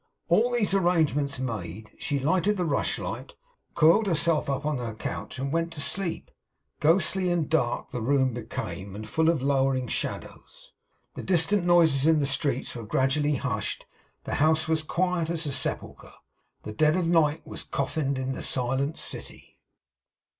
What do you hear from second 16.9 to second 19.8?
of night was coffined in the silent city.